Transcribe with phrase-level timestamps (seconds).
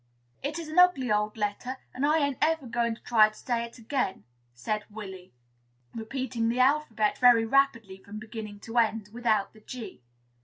[0.41, 3.63] "It is an ugly old letter, and I ain't ever going to try to say
[3.65, 4.23] it again,"
[4.55, 5.31] said Willy,
[5.93, 10.01] repeating the alphabet very rapidly from beginning to end, without the G.